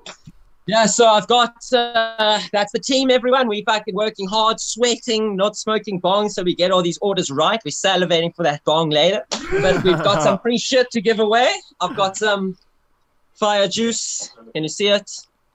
Yeah, 0.66 0.86
so 0.86 1.08
I've 1.08 1.26
got 1.26 1.56
uh, 1.72 2.40
that's 2.52 2.70
the 2.70 2.78
team, 2.78 3.10
everyone. 3.10 3.48
We've 3.48 3.64
been 3.64 3.82
working 3.94 4.28
hard, 4.28 4.60
sweating, 4.60 5.34
not 5.34 5.56
smoking 5.56 5.98
bong, 5.98 6.28
so 6.28 6.44
we 6.44 6.54
get 6.54 6.70
all 6.70 6.82
these 6.82 6.98
orders 7.02 7.32
right. 7.32 7.60
We're 7.64 7.72
salivating 7.72 8.32
for 8.36 8.44
that 8.44 8.62
bong 8.64 8.90
later, 8.90 9.24
but 9.30 9.82
we've 9.82 10.02
got 10.04 10.22
some 10.22 10.38
free 10.38 10.58
shit 10.58 10.88
to 10.92 11.00
give 11.00 11.18
away. 11.18 11.52
I've 11.80 11.96
got 11.96 12.16
some 12.16 12.56
fire 13.34 13.66
juice. 13.66 14.30
Can 14.54 14.62
you 14.62 14.68
see 14.68 14.86
it? 14.86 15.10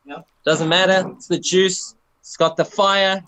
Yep. 0.05 0.27
Doesn't 0.45 0.67
matter. 0.67 1.09
It's 1.11 1.27
the 1.27 1.39
juice. 1.39 1.95
It's 2.19 2.35
got 2.35 2.57
the 2.57 2.65
fire. 2.65 3.23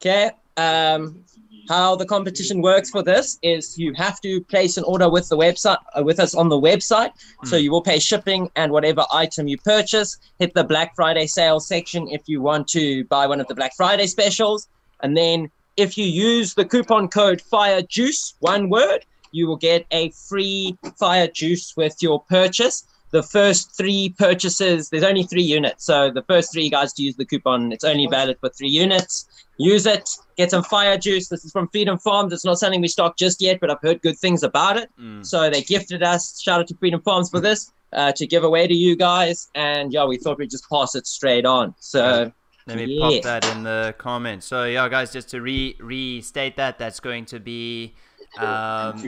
Okay. 0.00 0.30
Um, 0.56 1.24
how 1.68 1.96
the 1.96 2.06
competition 2.06 2.60
works 2.60 2.90
for 2.90 3.02
this 3.02 3.38
is 3.42 3.78
you 3.78 3.92
have 3.94 4.20
to 4.20 4.40
place 4.42 4.76
an 4.76 4.84
order 4.84 5.08
with 5.08 5.28
the 5.28 5.36
website 5.36 5.78
uh, 5.96 6.02
with 6.02 6.18
us 6.18 6.34
on 6.34 6.48
the 6.48 6.60
website. 6.60 7.12
So 7.44 7.56
you 7.56 7.70
will 7.70 7.82
pay 7.82 7.98
shipping 7.98 8.50
and 8.56 8.72
whatever 8.72 9.04
item 9.12 9.48
you 9.48 9.58
purchase. 9.58 10.16
Hit 10.38 10.54
the 10.54 10.64
black 10.64 10.94
friday 10.94 11.26
sales 11.26 11.66
section 11.66 12.08
if 12.08 12.22
you 12.26 12.40
want 12.40 12.68
to 12.68 13.04
buy 13.04 13.26
one 13.26 13.40
of 13.40 13.46
the 13.48 13.54
black 13.54 13.74
friday 13.76 14.06
specials. 14.06 14.68
And 15.00 15.16
then 15.16 15.50
if 15.76 15.96
you 15.96 16.04
use 16.04 16.54
the 16.54 16.64
coupon 16.64 17.08
code 17.08 17.40
fire 17.40 17.82
juice 17.82 18.34
one 18.40 18.68
word 18.68 19.04
you 19.30 19.46
will 19.46 19.56
get 19.56 19.86
a 19.90 20.10
free 20.10 20.76
fire 20.98 21.26
juice 21.26 21.74
with 21.76 21.96
your 22.02 22.20
purchase. 22.24 22.84
The 23.12 23.22
first 23.22 23.74
three 23.76 24.14
purchases 24.18 24.90
there's 24.90 25.04
only 25.04 25.22
three 25.22 25.42
units. 25.42 25.84
So 25.84 26.10
the 26.10 26.22
first 26.22 26.52
three 26.52 26.68
guys 26.68 26.92
to 26.94 27.02
use 27.02 27.16
the 27.16 27.24
coupon 27.24 27.72
it's 27.72 27.84
only 27.84 28.06
valid 28.06 28.38
for 28.40 28.48
three 28.48 28.68
units 28.68 29.26
use 29.62 29.86
it. 29.86 30.08
Get 30.36 30.50
some 30.50 30.64
fire 30.64 30.96
juice. 30.98 31.28
This 31.28 31.44
is 31.44 31.52
from 31.52 31.68
freedom 31.68 31.98
farms. 31.98 32.32
It's 32.32 32.44
not 32.44 32.58
something 32.58 32.80
we 32.80 32.88
stock 32.88 33.16
just 33.16 33.40
yet 33.40 33.58
but 33.60 33.70
i've 33.70 33.80
heard 33.82 34.00
good 34.02 34.18
things 34.18 34.42
about 34.42 34.76
it. 34.76 34.88
Mm. 34.98 35.24
so 35.24 35.48
they 35.50 35.62
gifted 35.62 36.02
us. 36.02 36.40
Shout 36.40 36.60
out 36.60 36.68
to 36.68 36.76
freedom 36.76 37.00
farms 37.02 37.30
for 37.30 37.40
this 37.40 37.72
uh, 37.92 38.12
to 38.12 38.26
give 38.26 38.44
away 38.44 38.66
to 38.66 38.74
you 38.74 38.96
guys. 38.96 39.48
And 39.54 39.92
yeah 39.92 40.04
we 40.04 40.16
thought 40.18 40.38
we'd 40.38 40.50
just 40.50 40.68
pass 40.70 40.94
it 40.94 41.06
straight 41.06 41.46
on. 41.46 41.74
So 41.78 42.32
Let 42.66 42.76
me 42.76 42.84
Yeah. 42.86 43.00
pop 43.02 43.22
that 43.24 43.44
in 43.44 43.62
the 43.64 43.94
comments. 43.98 44.46
So 44.46 44.64
yeah, 44.64 44.88
guys, 44.88 45.12
just 45.12 45.28
to 45.30 45.40
re 45.40 45.76
restate 45.80 46.56
that, 46.56 46.78
that's 46.78 47.00
going 47.00 47.24
to 47.26 47.40
be, 47.40 47.94
um, 48.36 49.02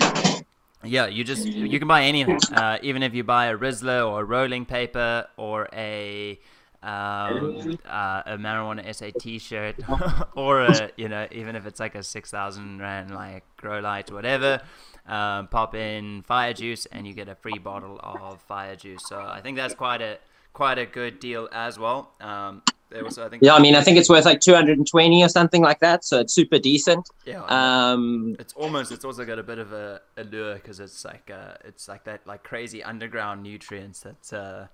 yeah, 0.83 1.07
you 1.07 1.23
just 1.25 1.47
you 1.57 1.79
can 1.79 1.89
buy 1.89 2.03
anything, 2.03 2.41
uh, 2.53 2.79
even 2.83 3.03
if 3.03 3.15
you 3.15 3.23
buy 3.25 3.47
a 3.47 3.57
Rizla 3.57 4.07
or 4.11 4.21
a 4.23 4.25
rolling 4.25 4.67
paper 4.67 5.27
or 5.37 5.69
a 5.73 6.39
um, 6.85 7.79
uh, 7.87 8.23
a 8.27 8.37
marijuana 8.39 8.95
SA 8.95 9.07
T-shirt 9.19 9.77
or 10.37 10.63
a 10.63 10.91
you 10.97 11.09
know 11.09 11.27
even 11.33 11.57
if 11.57 11.67
it's 11.67 11.81
like 11.81 11.95
a 11.95 12.03
six 12.03 12.31
thousand 12.31 12.81
rand 12.81 13.11
like 13.15 13.45
grow 13.57 13.81
light 13.81 14.13
whatever. 14.13 14.61
Um, 15.07 15.49
pop 15.49 15.75
in 15.75 16.23
fire 16.23 16.55
juice 16.55 16.87
and 16.87 17.07
you 17.07 17.13
get 17.13 17.29
a 17.29 17.35
free 17.35 17.59
bottle 17.59 18.01
of 18.03 18.41
fire 18.41 18.75
juice. 18.75 19.03
So 19.07 19.21
I 19.21 19.43
think 19.43 19.59
that's 19.59 19.75
quite 19.75 20.01
a 20.01 20.19
quite 20.55 20.79
a 20.79 20.87
good 20.87 21.21
deal 21.21 21.49
as 21.53 21.79
well. 21.79 22.13
Um, 22.21 22.63
also 23.03 23.27
I 23.27 23.29
think 23.29 23.43
yeah 23.43 23.55
i 23.55 23.61
mean 23.61 23.75
i 23.75 23.81
think 23.81 23.99
it's 23.99 24.09
worth 24.09 24.25
like 24.25 24.41
220 24.41 25.25
or 25.25 25.29
something 25.29 25.63
like 25.63 25.81
that 25.81 26.05
so 26.05 26.21
it's 26.21 26.33
super 26.33 26.59
decent 26.59 27.09
yeah. 27.25 27.43
um 27.49 28.37
it's 28.39 28.53
almost 28.55 28.93
it's 28.93 29.05
also 29.05 29.25
got 29.25 29.39
a 29.39 29.43
bit 29.43 29.59
of 29.59 29.73
a 29.73 30.01
allure 30.17 30.55
because 30.55 30.81
it's 30.81 31.05
like 31.05 31.31
uh 31.31 31.55
it's 31.65 31.89
like 31.89 32.05
that 32.05 32.27
like 32.27 32.43
crazy 32.43 32.83
underground 32.83 33.43
nutrients 33.43 34.01
that 34.01 34.33
uh 34.33 34.67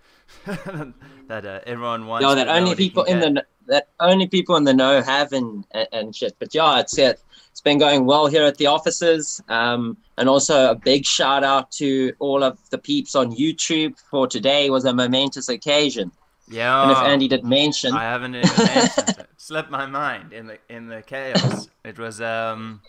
that 1.28 1.46
uh, 1.46 1.60
everyone 1.66 2.06
wants 2.06 2.26
yeah 2.26 2.34
that 2.34 2.48
only 2.48 2.74
people 2.74 3.04
in 3.04 3.20
get. 3.20 3.34
the 3.34 3.44
that 3.66 3.88
only 4.00 4.26
people 4.26 4.56
in 4.56 4.64
the 4.64 4.74
know 4.74 5.00
have 5.02 5.32
and 5.32 5.64
and, 5.72 5.88
and 5.92 6.16
shit 6.16 6.34
but 6.38 6.54
yeah 6.54 6.80
it's 6.80 6.98
it 6.98 7.20
it's 7.50 7.60
been 7.60 7.78
going 7.78 8.06
well 8.06 8.26
here 8.26 8.44
at 8.44 8.56
the 8.58 8.66
offices 8.66 9.42
um 9.48 9.96
and 10.18 10.28
also 10.28 10.70
a 10.70 10.74
big 10.74 11.04
shout 11.04 11.44
out 11.44 11.70
to 11.70 12.12
all 12.18 12.42
of 12.42 12.58
the 12.70 12.78
peeps 12.78 13.14
on 13.14 13.32
youtube 13.32 13.98
for 14.10 14.26
today 14.26 14.70
was 14.70 14.84
a 14.84 14.92
momentous 14.92 15.48
occasion 15.48 16.10
yeah 16.50 16.82
and 16.82 16.90
if 16.92 16.98
andy 16.98 17.28
did 17.28 17.44
mention 17.44 17.94
I 17.94 18.02
haven't 18.02 18.34
even 18.34 18.50
mentioned 18.56 19.08
it. 19.18 19.26
Slipped 19.36 19.70
my 19.70 19.86
mind 19.86 20.32
in 20.32 20.46
the 20.46 20.58
in 20.68 20.88
the 20.88 21.02
chaos. 21.02 21.68
It 21.84 21.98
was 21.98 22.20
um 22.20 22.82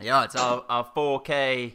yeah, 0.00 0.24
it's 0.24 0.34
our, 0.34 0.64
our 0.68 0.84
4K 0.84 1.74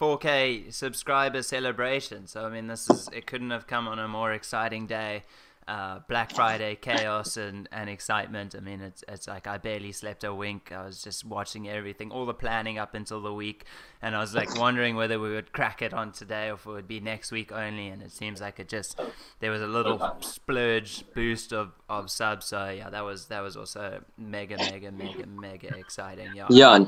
4K 0.00 0.72
subscriber 0.72 1.42
celebration. 1.42 2.26
So 2.26 2.46
I 2.46 2.50
mean 2.50 2.66
this 2.66 2.88
is 2.88 3.08
it 3.12 3.26
couldn't 3.26 3.50
have 3.50 3.66
come 3.66 3.88
on 3.88 3.98
a 3.98 4.08
more 4.08 4.32
exciting 4.32 4.86
day. 4.86 5.24
Uh, 5.66 6.00
Black 6.08 6.34
Friday 6.34 6.76
chaos 6.76 7.36
and, 7.36 7.68
and 7.72 7.88
excitement. 7.88 8.54
I 8.56 8.60
mean, 8.60 8.80
it's 8.80 9.02
it's 9.08 9.26
like 9.26 9.46
I 9.46 9.58
barely 9.58 9.92
slept 9.92 10.24
a 10.24 10.34
wink. 10.34 10.72
I 10.72 10.84
was 10.84 11.02
just 11.02 11.24
watching 11.24 11.68
everything, 11.68 12.10
all 12.10 12.26
the 12.26 12.34
planning 12.34 12.78
up 12.78 12.94
until 12.94 13.22
the 13.22 13.32
week, 13.32 13.64
and 14.02 14.14
I 14.14 14.20
was 14.20 14.34
like 14.34 14.54
wondering 14.58 14.94
whether 14.94 15.18
we 15.18 15.30
would 15.30 15.52
crack 15.52 15.80
it 15.80 15.94
on 15.94 16.12
today 16.12 16.50
or 16.50 16.54
if 16.54 16.66
it 16.66 16.70
would 16.70 16.88
be 16.88 17.00
next 17.00 17.32
week 17.32 17.50
only. 17.50 17.88
And 17.88 18.02
it 18.02 18.12
seems 18.12 18.40
like 18.40 18.60
it 18.60 18.68
just 18.68 19.00
there 19.40 19.50
was 19.50 19.62
a 19.62 19.66
little 19.66 20.16
splurge 20.20 21.04
boost 21.14 21.52
of, 21.52 21.72
of 21.88 22.10
subs. 22.10 22.46
So 22.46 22.68
yeah, 22.68 22.90
that 22.90 23.04
was 23.04 23.26
that 23.28 23.40
was 23.40 23.56
also 23.56 24.02
mega 24.18 24.58
mega 24.58 24.92
mega 24.92 25.26
mega 25.26 25.76
exciting. 25.78 26.30
Yeah. 26.34 26.46
yeah 26.50 26.84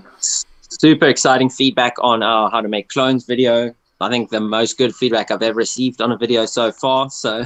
super 0.68 1.06
exciting 1.06 1.48
feedback 1.48 1.94
on 2.00 2.22
our 2.22 2.50
how 2.50 2.60
to 2.60 2.68
make 2.68 2.88
clones 2.88 3.24
video 3.24 3.74
i 4.00 4.08
think 4.08 4.30
the 4.30 4.40
most 4.40 4.78
good 4.78 4.94
feedback 4.94 5.30
i've 5.30 5.42
ever 5.42 5.56
received 5.56 6.00
on 6.00 6.12
a 6.12 6.16
video 6.16 6.46
so 6.46 6.70
far 6.72 7.10
so 7.10 7.44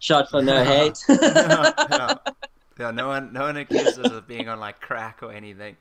shot 0.00 0.28
for 0.30 0.42
no 0.42 0.64
hate 0.64 0.98
yeah. 1.08 2.14
Yeah, 2.78 2.90
no 2.90 3.06
one 3.06 3.32
no 3.32 3.42
one 3.42 3.56
accused 3.56 4.00
us 4.00 4.10
of 4.10 4.26
being 4.26 4.48
on 4.48 4.58
like 4.58 4.80
crack 4.80 5.20
or 5.22 5.32
anything. 5.32 5.76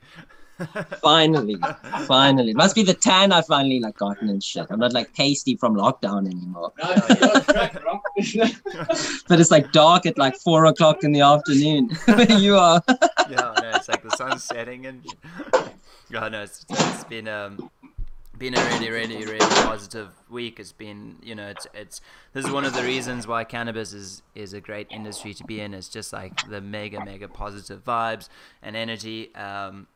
finally 1.01 1.57
finally. 2.07 2.51
It 2.51 2.55
must 2.55 2.75
be 2.75 2.83
the 2.83 2.93
tan 2.93 3.31
i 3.31 3.41
finally 3.41 3.79
like 3.79 3.97
gotten 3.97 4.29
and 4.29 4.43
shit. 4.43 4.67
I'm 4.69 4.79
not 4.79 4.93
like 4.93 5.11
pasty 5.13 5.55
from 5.55 5.75
lockdown 5.75 6.27
anymore. 6.27 6.71
No, 6.77 6.91
it's 6.91 7.21
not 7.21 7.47
correct, 7.47 7.81
bro. 7.81 7.99
but 9.27 9.39
it's 9.39 9.49
like 9.49 9.71
dark 9.71 10.05
at 10.05 10.19
like 10.19 10.35
four 10.35 10.65
o'clock 10.65 11.03
in 11.03 11.13
the 11.13 11.21
afternoon. 11.21 11.89
Where 12.05 12.31
you 12.33 12.57
are. 12.57 12.83
Yeah, 13.27 13.53
no, 13.59 13.71
it's 13.73 13.89
like 13.89 14.03
the 14.03 14.15
sun's 14.15 14.43
setting 14.43 14.85
and 14.85 15.03
yeah, 16.11 16.29
no, 16.29 16.43
it's, 16.43 16.63
it's 16.69 17.03
been 17.05 17.27
um 17.27 17.71
been 18.37 18.57
a 18.57 18.63
really 18.65 18.89
really 18.89 19.25
really 19.25 19.39
positive 19.39 20.09
week. 20.29 20.59
It's 20.59 20.71
been 20.71 21.17
you 21.21 21.35
know 21.35 21.47
it's 21.47 21.67
it's 21.73 22.01
this 22.33 22.45
is 22.45 22.51
one 22.51 22.65
of 22.65 22.73
the 22.73 22.83
reasons 22.83 23.27
why 23.27 23.43
cannabis 23.43 23.93
is 23.93 24.21
is 24.35 24.53
a 24.53 24.61
great 24.61 24.87
industry 24.89 25.33
to 25.35 25.43
be 25.43 25.59
in. 25.59 25.73
It's 25.73 25.89
just 25.89 26.13
like 26.13 26.49
the 26.49 26.61
mega 26.61 27.03
mega 27.03 27.27
positive 27.27 27.83
vibes 27.83 28.29
and 28.61 28.75
energy. 28.75 29.33
Um, 29.35 29.87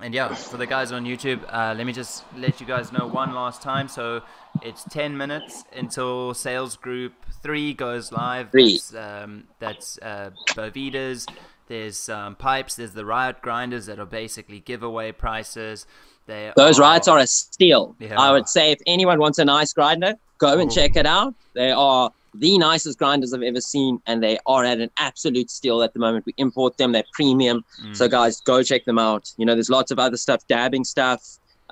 and 0.00 0.14
yeah, 0.14 0.34
for 0.34 0.56
the 0.56 0.66
guys 0.66 0.92
on 0.92 1.04
YouTube, 1.04 1.44
uh, 1.52 1.74
let 1.76 1.84
me 1.84 1.92
just 1.92 2.24
let 2.36 2.60
you 2.60 2.66
guys 2.66 2.90
know 2.90 3.06
one 3.06 3.34
last 3.34 3.60
time. 3.60 3.86
So 3.88 4.22
it's 4.62 4.84
10 4.84 5.16
minutes 5.16 5.64
until 5.76 6.32
sales 6.32 6.76
group 6.76 7.12
three 7.42 7.74
goes 7.74 8.10
live. 8.10 8.50
Three. 8.50 8.74
That's, 8.74 8.94
um, 8.94 9.44
that's 9.58 9.98
uh, 9.98 10.30
Bovedas. 10.50 11.26
There's 11.68 12.08
um, 12.08 12.34
pipes. 12.34 12.76
There's 12.76 12.94
the 12.94 13.04
Riot 13.04 13.42
grinders 13.42 13.86
that 13.86 13.98
are 13.98 14.06
basically 14.06 14.60
giveaway 14.60 15.12
prices. 15.12 15.86
They 16.30 16.52
those 16.56 16.78
riots 16.86 17.08
are 17.12 17.18
a 17.18 17.26
steal 17.26 17.82
Yeah. 17.98 18.18
i 18.26 18.28
would 18.34 18.48
say 18.56 18.64
if 18.76 18.80
anyone 18.96 19.18
wants 19.24 19.38
a 19.44 19.44
nice 19.56 19.72
grinder 19.78 20.12
go 20.38 20.50
and 20.62 20.70
Ooh. 20.70 20.74
check 20.78 20.92
it 21.02 21.06
out 21.16 21.32
they 21.60 21.70
are 21.88 22.10
the 22.46 22.52
nicest 22.58 22.96
grinders 23.02 23.30
i've 23.34 23.42
ever 23.52 23.60
seen 23.74 23.92
and 24.08 24.16
they 24.26 24.36
are 24.54 24.64
at 24.72 24.78
an 24.86 24.90
absolute 25.08 25.48
steal 25.58 25.78
at 25.86 25.92
the 25.94 26.00
moment 26.04 26.24
we 26.30 26.34
import 26.46 26.72
them 26.78 26.90
they're 26.92 27.10
premium 27.18 27.58
Mm. 27.84 27.96
so 27.98 28.04
guys 28.18 28.34
go 28.52 28.56
check 28.70 28.82
them 28.90 28.98
out 29.08 29.24
you 29.38 29.44
know 29.46 29.54
there's 29.58 29.72
lots 29.78 29.90
of 29.94 29.98
other 30.06 30.18
stuff 30.26 30.40
dabbing 30.56 30.84
stuff 30.94 31.22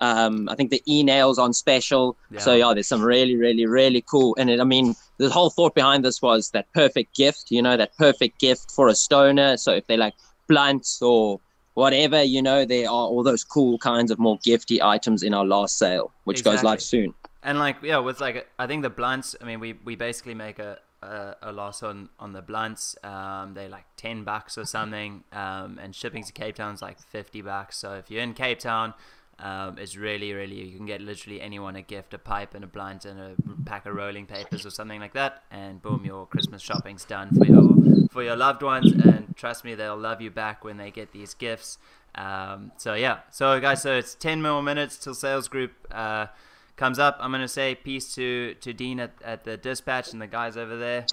Um, 0.08 0.34
I 0.52 0.54
think 0.56 0.70
the 0.70 0.82
e 0.94 1.02
nails 1.02 1.38
on 1.44 1.50
special. 1.64 2.04
So 2.46 2.52
Yeah. 2.52 2.60
yeah, 2.68 2.74
there's 2.74 2.90
some 2.94 3.02
really, 3.14 3.36
really, 3.44 3.66
really 3.80 4.02
cool. 4.12 4.30
And 4.38 4.46
it, 4.52 4.58
I 4.64 4.66
mean, 4.74 4.86
the 5.22 5.28
whole 5.36 5.50
thought 5.56 5.74
behind 5.80 6.00
this 6.06 6.18
was 6.28 6.40
that 6.54 6.66
perfect 6.82 7.10
gift. 7.22 7.44
You 7.56 7.62
know, 7.66 7.74
that 7.82 7.90
perfect 8.06 8.34
gift 8.46 8.66
for 8.76 8.84
a 8.88 8.94
stoner. 9.04 9.50
So 9.64 9.70
if 9.80 9.84
they 9.88 9.96
like 10.04 10.14
blunts 10.52 11.02
or 11.02 11.40
whatever, 11.78 12.22
you 12.22 12.42
know, 12.42 12.64
there 12.64 12.86
are 12.86 13.06
all 13.06 13.22
those 13.22 13.44
cool 13.44 13.78
kinds 13.78 14.10
of 14.10 14.18
more 14.18 14.36
gifty 14.38 14.82
items 14.82 15.22
in 15.22 15.32
our 15.32 15.46
last 15.46 15.78
sale, 15.78 16.12
which 16.24 16.42
goes 16.42 16.62
live 16.64 16.82
soon. 16.82 17.14
And 17.44 17.58
like 17.58 17.76
yeah, 17.82 17.98
with 17.98 18.20
like 18.20 18.48
I 18.58 18.66
think 18.66 18.82
the 18.82 18.90
blunts. 18.90 19.36
I 19.40 19.44
mean, 19.44 19.60
we 19.60 19.74
we 19.84 19.94
basically 19.94 20.34
make 20.34 20.58
a 20.58 20.78
a, 21.02 21.36
a 21.42 21.52
loss 21.52 21.84
on 21.84 22.08
on 22.18 22.32
the 22.32 22.42
blunts. 22.42 22.96
Um, 23.04 23.54
they 23.54 23.68
like 23.68 23.84
ten 23.96 24.24
bucks 24.24 24.58
or 24.58 24.64
something. 24.64 25.22
Um, 25.32 25.78
and 25.80 25.94
shipping 25.94 26.24
to 26.24 26.32
Cape 26.32 26.56
Town's 26.56 26.82
like 26.82 26.98
fifty 27.00 27.42
bucks. 27.42 27.78
So 27.78 27.94
if 27.94 28.10
you're 28.10 28.22
in 28.22 28.34
Cape 28.34 28.58
Town. 28.58 28.94
Um, 29.40 29.78
it's 29.78 29.96
really, 29.96 30.32
really, 30.32 30.56
you 30.56 30.76
can 30.76 30.86
get 30.86 31.00
literally 31.00 31.40
anyone 31.40 31.76
a 31.76 31.82
gift, 31.82 32.12
a 32.12 32.18
pipe 32.18 32.54
and 32.54 32.64
a 32.64 32.66
blunt 32.66 33.04
and 33.04 33.20
a 33.20 33.34
pack 33.64 33.86
of 33.86 33.94
rolling 33.94 34.26
papers 34.26 34.66
or 34.66 34.70
something 34.70 35.00
like 35.00 35.12
that, 35.12 35.44
and 35.50 35.80
boom, 35.80 36.04
your 36.04 36.26
Christmas 36.26 36.60
shopping's 36.60 37.04
done 37.04 37.32
for 37.36 37.44
your 37.44 38.08
for 38.10 38.22
your 38.24 38.34
loved 38.34 38.62
ones. 38.62 38.90
And 38.90 39.36
trust 39.36 39.64
me, 39.64 39.76
they'll 39.76 39.96
love 39.96 40.20
you 40.20 40.30
back 40.30 40.64
when 40.64 40.76
they 40.76 40.90
get 40.90 41.12
these 41.12 41.34
gifts. 41.34 41.78
Um, 42.16 42.72
so 42.78 42.94
yeah, 42.94 43.20
so 43.30 43.60
guys, 43.60 43.82
so 43.82 43.94
it's 43.94 44.16
ten 44.16 44.42
more 44.42 44.60
minutes 44.60 44.96
till 44.96 45.14
sales 45.14 45.46
group 45.46 45.70
uh, 45.92 46.26
comes 46.74 46.98
up. 46.98 47.16
I'm 47.20 47.30
gonna 47.30 47.46
say 47.46 47.76
peace 47.76 48.12
to 48.16 48.54
to 48.54 48.72
Dean 48.72 48.98
at, 48.98 49.12
at 49.24 49.44
the 49.44 49.56
dispatch 49.56 50.12
and 50.12 50.20
the 50.20 50.26
guys 50.26 50.56
over 50.56 50.76
there. 50.76 51.06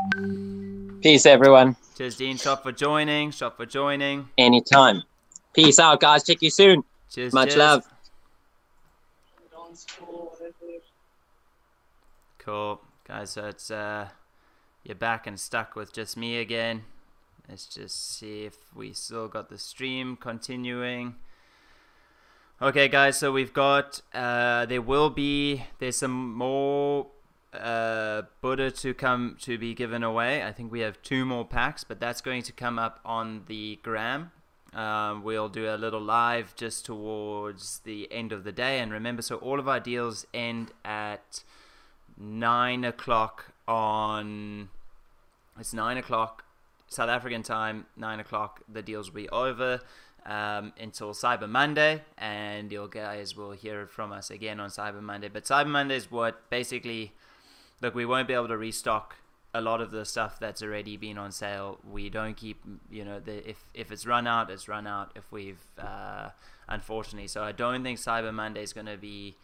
Peace, 1.02 1.28
everyone. 1.28 1.76
Cheers, 1.96 2.18
Dean. 2.18 2.38
Shop 2.38 2.64
for 2.64 2.72
joining. 2.72 3.30
Shop 3.30 3.56
for 3.56 3.68
joining. 3.68 4.30
Anytime. 4.36 5.04
Peace 5.54 5.78
out, 5.78 6.00
guys. 6.00 6.24
Check 6.24 6.42
you 6.42 6.50
soon. 6.50 6.84
Cheers. 7.12 7.34
Much 7.34 7.50
cheers. 7.50 7.60
love. 7.60 7.84
Cool, 12.38 12.82
guys. 13.08 13.32
So 13.32 13.48
it's 13.48 13.72
uh, 13.72 14.10
you're 14.84 14.96
back 14.96 15.28
and 15.28 15.40
stuck 15.40 15.76
with 15.76 15.92
just 15.92 16.16
me 16.16 16.38
again. 16.38 16.84
Let's 17.50 17.66
just 17.66 18.18
see 18.18 18.44
if 18.44 18.56
we 18.76 18.94
still 18.94 19.28
got 19.28 19.50
the 19.50 19.58
stream 19.58 20.16
continuing. 20.16 21.16
Okay, 22.62 22.88
guys. 22.88 23.18
So 23.18 23.32
we've 23.32 23.54
got 23.54 24.02
uh, 24.14 24.66
there 24.66 24.82
will 24.82 25.10
be 25.10 25.64
there's 25.80 25.98
some 25.98 26.34
more 26.34 27.08
uh, 27.54 28.24
Buddha 28.42 28.72
to 28.72 28.94
come 28.94 29.38
to 29.42 29.58
be 29.58 29.74
given 29.74 30.04
away. 30.04 30.44
I 30.44 30.52
think 30.52 30.72
we 30.72 30.82
have 30.82 31.02
two 31.02 31.26
more 31.26 31.46
packs, 31.46 31.84
but 31.84 32.00
that's 32.00 32.22
going 32.22 32.44
to 32.44 32.54
come 32.54 32.80
up 32.80 33.00
on 33.06 33.44
the 33.48 33.80
gram. 33.84 34.32
Um, 34.76 35.24
we'll 35.24 35.48
do 35.48 35.70
a 35.70 35.78
little 35.78 36.02
live 36.02 36.54
just 36.56 36.86
towards 36.86 37.80
the 37.80 38.12
end 38.12 38.34
of 38.34 38.44
the 38.44 38.52
day. 38.52 38.80
And 38.80 38.92
remember, 38.92 39.22
so 39.22 39.38
all 39.38 39.58
of 39.58 39.70
our 39.70 39.80
deals 39.80 40.28
end 40.34 40.72
at 40.84 41.44
nine 42.18 42.84
o'clock 42.84 43.54
on. 43.68 44.70
It's 45.58 45.74
nine 45.74 45.98
o'clock 45.98 46.44
South 46.90 47.10
African 47.10 47.42
time. 47.42 47.86
Nine 47.96 48.20
o'clock. 48.20 48.62
The 48.72 48.82
deals 48.82 49.10
will 49.10 49.22
be 49.22 49.30
over 49.30 49.80
um, 50.26 50.74
until 50.78 51.14
Cyber 51.14 51.48
Monday, 51.48 52.02
and 52.18 52.70
you 52.70 52.90
guys 52.92 53.38
will 53.38 53.52
hear 53.52 53.88
from 53.88 54.12
us 54.12 54.30
again 54.30 54.60
on 54.60 54.70
Cyber 54.70 55.02
Monday. 55.02 55.30
But 55.30 55.46
Cyber 55.46 55.70
Monday 55.70 55.96
is 55.96 56.12
what 56.12 56.50
basically. 56.50 57.14
Look, 57.82 57.94
we 57.94 58.06
won't 58.06 58.28
be 58.28 58.34
able 58.34 58.48
to 58.48 58.58
restock 58.58 59.18
a 59.56 59.62
lot 59.62 59.80
of 59.80 59.92
the 59.92 60.06
stuff 60.06 60.38
that's 60.40 60.62
already 60.62 60.98
been 60.98 61.18
on 61.18 61.32
sale. 61.32 61.80
We 61.90 62.10
don't 62.10 62.36
keep, 62.36 62.62
you 62.92 63.06
know, 63.06 63.20
the 63.20 63.50
if 63.50 63.64
if 63.74 63.92
it's 63.92 64.06
run 64.06 64.28
out, 64.28 64.52
it's 64.52 64.68
run 64.68 64.86
out. 64.86 65.12
If 65.16 65.32
we've 65.32 65.66
uh, 65.80 66.30
unfortunately, 66.68 67.28
so 67.28 67.44
I 67.44 67.52
don't 67.52 67.84
think 67.84 68.00
Cyber 68.00 68.34
Monday 68.34 68.64
is 68.64 68.74
going 68.74 68.88
to 68.88 68.98
be 68.98 69.36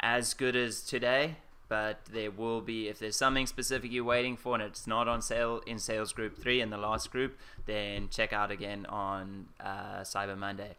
as 0.00 0.34
good 0.34 0.56
as 0.56 0.82
today. 0.82 1.36
But 1.68 2.06
there 2.10 2.30
will 2.30 2.62
be 2.62 2.88
if 2.88 2.98
there's 2.98 3.16
something 3.16 3.46
specific 3.46 3.92
you're 3.92 4.02
waiting 4.02 4.38
for 4.38 4.54
and 4.54 4.62
it's 4.62 4.86
not 4.86 5.06
on 5.06 5.20
sale 5.20 5.60
in 5.66 5.78
sales 5.78 6.14
group 6.14 6.38
three 6.38 6.62
in 6.62 6.70
the 6.70 6.78
last 6.78 7.10
group, 7.10 7.38
then 7.66 8.08
check 8.08 8.32
out 8.32 8.50
again 8.50 8.86
on 8.86 9.48
uh, 9.60 10.00
Cyber 10.00 10.38
Monday. 10.38 10.76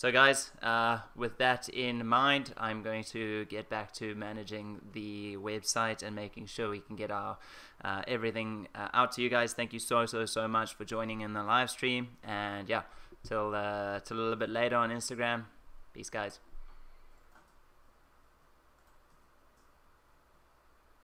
So, 0.00 0.10
guys, 0.10 0.50
uh, 0.62 1.00
with 1.14 1.36
that 1.36 1.68
in 1.68 2.06
mind, 2.06 2.54
I'm 2.56 2.82
going 2.82 3.04
to 3.12 3.44
get 3.44 3.68
back 3.68 3.92
to 3.96 4.14
managing 4.14 4.80
the 4.94 5.36
website 5.36 6.02
and 6.02 6.16
making 6.16 6.46
sure 6.46 6.70
we 6.70 6.80
can 6.80 6.96
get 6.96 7.10
our 7.10 7.36
uh, 7.84 8.00
everything 8.08 8.68
uh, 8.74 8.88
out 8.94 9.12
to 9.16 9.22
you 9.22 9.28
guys. 9.28 9.52
Thank 9.52 9.74
you 9.74 9.78
so 9.78 10.06
so 10.06 10.24
so 10.24 10.48
much 10.48 10.72
for 10.72 10.86
joining 10.86 11.20
in 11.20 11.34
the 11.34 11.42
live 11.42 11.68
stream, 11.68 12.16
and 12.24 12.66
yeah, 12.66 12.84
till 13.28 13.54
uh, 13.54 14.00
till 14.00 14.16
a 14.16 14.20
little 14.20 14.36
bit 14.36 14.48
later 14.48 14.76
on 14.76 14.88
Instagram. 14.88 15.44
Peace, 15.92 16.08
guys. 16.08 16.40